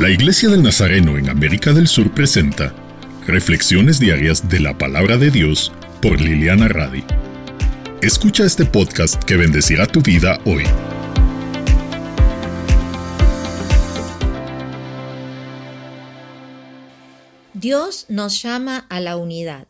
La 0.00 0.10
Iglesia 0.10 0.48
del 0.48 0.64
Nazareno 0.64 1.16
en 1.18 1.30
América 1.30 1.72
del 1.72 1.86
Sur 1.86 2.12
presenta 2.12 2.74
Reflexiones 3.28 4.00
Diarias 4.00 4.48
de 4.48 4.58
la 4.58 4.76
Palabra 4.76 5.18
de 5.18 5.30
Dios 5.30 5.70
por 6.02 6.20
Liliana 6.20 6.66
Radi. 6.66 7.04
Escucha 8.02 8.44
este 8.44 8.64
podcast 8.64 9.22
que 9.22 9.36
bendecirá 9.36 9.86
tu 9.86 10.02
vida 10.02 10.40
hoy. 10.46 10.64
Dios 17.52 18.06
nos 18.08 18.42
llama 18.42 18.86
a 18.90 18.98
la 18.98 19.16
unidad. 19.16 19.68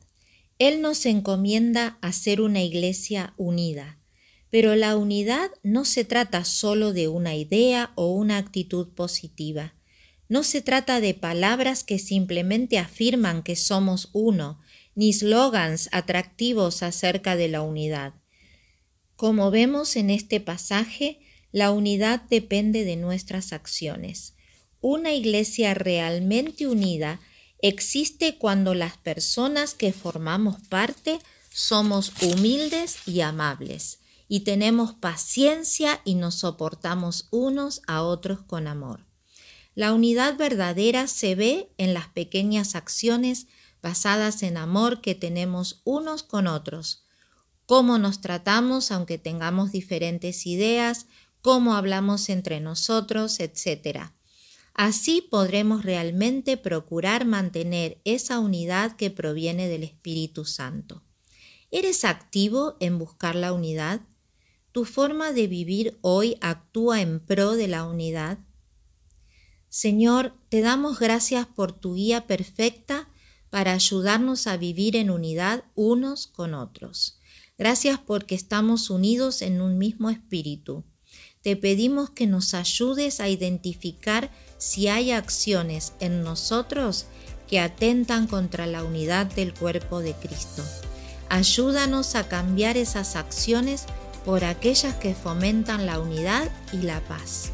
Él 0.58 0.80
nos 0.80 1.04
encomienda 1.04 1.98
a 2.00 2.12
ser 2.12 2.40
una 2.40 2.62
iglesia 2.62 3.34
unida. 3.36 3.98
Pero 4.48 4.74
la 4.74 4.96
unidad 4.96 5.50
no 5.62 5.84
se 5.84 6.06
trata 6.06 6.46
solo 6.46 6.94
de 6.94 7.08
una 7.08 7.34
idea 7.34 7.92
o 7.94 8.14
una 8.14 8.38
actitud 8.38 8.88
positiva. 8.88 9.74
No 10.28 10.42
se 10.42 10.62
trata 10.62 11.00
de 11.00 11.14
palabras 11.14 11.84
que 11.84 11.98
simplemente 11.98 12.78
afirman 12.78 13.42
que 13.42 13.56
somos 13.56 14.08
uno, 14.12 14.60
ni 14.94 15.12
slogans 15.12 15.88
atractivos 15.92 16.82
acerca 16.82 17.36
de 17.36 17.48
la 17.48 17.62
unidad. 17.62 18.14
Como 19.16 19.50
vemos 19.50 19.96
en 19.96 20.10
este 20.10 20.40
pasaje, 20.40 21.20
la 21.52 21.70
unidad 21.70 22.22
depende 22.30 22.84
de 22.84 22.96
nuestras 22.96 23.52
acciones. 23.52 24.34
Una 24.80 25.12
iglesia 25.12 25.74
realmente 25.74 26.66
unida 26.66 27.20
existe 27.60 28.36
cuando 28.38 28.74
las 28.74 28.96
personas 28.96 29.74
que 29.74 29.92
formamos 29.92 30.60
parte 30.68 31.20
somos 31.50 32.12
humildes 32.22 32.98
y 33.06 33.20
amables, 33.20 34.00
y 34.26 34.40
tenemos 34.40 34.94
paciencia 34.94 36.00
y 36.04 36.16
nos 36.16 36.34
soportamos 36.36 37.28
unos 37.30 37.82
a 37.86 38.02
otros 38.02 38.42
con 38.42 38.66
amor. 38.66 39.06
La 39.74 39.92
unidad 39.92 40.36
verdadera 40.36 41.08
se 41.08 41.34
ve 41.34 41.72
en 41.78 41.94
las 41.94 42.08
pequeñas 42.08 42.74
acciones 42.76 43.48
basadas 43.82 44.42
en 44.42 44.56
amor 44.56 45.00
que 45.00 45.14
tenemos 45.14 45.82
unos 45.84 46.22
con 46.22 46.46
otros, 46.46 47.04
cómo 47.66 47.98
nos 47.98 48.20
tratamos 48.20 48.92
aunque 48.92 49.18
tengamos 49.18 49.72
diferentes 49.72 50.46
ideas, 50.46 51.06
cómo 51.42 51.74
hablamos 51.74 52.28
entre 52.28 52.60
nosotros, 52.60 53.40
etc. 53.40 54.12
Así 54.74 55.20
podremos 55.20 55.84
realmente 55.84 56.56
procurar 56.56 57.26
mantener 57.26 58.00
esa 58.04 58.38
unidad 58.38 58.96
que 58.96 59.10
proviene 59.10 59.68
del 59.68 59.82
Espíritu 59.82 60.44
Santo. 60.44 61.02
¿Eres 61.70 62.04
activo 62.04 62.76
en 62.80 62.98
buscar 62.98 63.34
la 63.34 63.52
unidad? 63.52 64.00
¿Tu 64.72 64.84
forma 64.84 65.32
de 65.32 65.46
vivir 65.48 65.98
hoy 66.00 66.38
actúa 66.40 67.00
en 67.00 67.20
pro 67.20 67.52
de 67.52 67.68
la 67.68 67.84
unidad? 67.84 68.38
Señor, 69.74 70.34
te 70.50 70.60
damos 70.60 71.00
gracias 71.00 71.48
por 71.48 71.72
tu 71.72 71.96
guía 71.96 72.28
perfecta 72.28 73.08
para 73.50 73.72
ayudarnos 73.72 74.46
a 74.46 74.56
vivir 74.56 74.94
en 74.94 75.10
unidad 75.10 75.64
unos 75.74 76.28
con 76.28 76.54
otros. 76.54 77.18
Gracias 77.58 77.98
porque 77.98 78.36
estamos 78.36 78.88
unidos 78.88 79.42
en 79.42 79.60
un 79.60 79.76
mismo 79.76 80.10
espíritu. 80.10 80.84
Te 81.42 81.56
pedimos 81.56 82.10
que 82.10 82.28
nos 82.28 82.54
ayudes 82.54 83.18
a 83.18 83.28
identificar 83.28 84.30
si 84.58 84.86
hay 84.86 85.10
acciones 85.10 85.94
en 85.98 86.22
nosotros 86.22 87.06
que 87.48 87.58
atentan 87.58 88.28
contra 88.28 88.66
la 88.66 88.84
unidad 88.84 89.26
del 89.26 89.54
cuerpo 89.54 89.98
de 89.98 90.12
Cristo. 90.12 90.62
Ayúdanos 91.28 92.14
a 92.14 92.28
cambiar 92.28 92.76
esas 92.76 93.16
acciones 93.16 93.86
por 94.24 94.44
aquellas 94.44 94.94
que 94.94 95.16
fomentan 95.16 95.84
la 95.84 95.98
unidad 95.98 96.48
y 96.72 96.76
la 96.76 97.00
paz. 97.08 97.50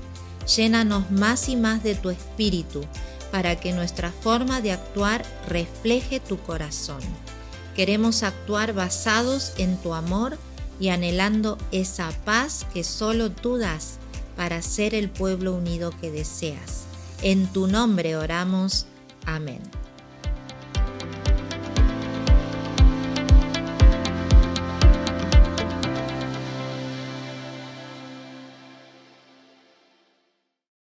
Llénanos 0.46 1.10
más 1.10 1.48
y 1.48 1.56
más 1.56 1.82
de 1.82 1.94
tu 1.94 2.10
espíritu 2.10 2.82
para 3.30 3.56
que 3.60 3.72
nuestra 3.72 4.10
forma 4.10 4.60
de 4.60 4.72
actuar 4.72 5.24
refleje 5.48 6.20
tu 6.20 6.38
corazón. 6.38 7.00
Queremos 7.76 8.22
actuar 8.22 8.72
basados 8.72 9.52
en 9.58 9.76
tu 9.76 9.94
amor 9.94 10.38
y 10.80 10.88
anhelando 10.88 11.58
esa 11.72 12.10
paz 12.24 12.66
que 12.72 12.82
solo 12.84 13.30
tú 13.30 13.58
das 13.58 13.98
para 14.36 14.62
ser 14.62 14.94
el 14.94 15.10
pueblo 15.10 15.54
unido 15.54 15.92
que 16.00 16.10
deseas. 16.10 16.84
En 17.22 17.46
tu 17.46 17.66
nombre 17.66 18.16
oramos. 18.16 18.86
Amén. 19.26 19.60